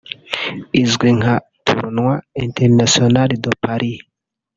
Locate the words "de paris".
3.43-3.99